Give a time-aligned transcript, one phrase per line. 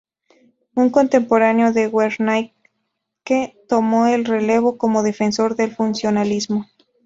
[0.73, 6.65] Un contemporáneo de Wernicke tomó el relevo como defensor del funcionalismo.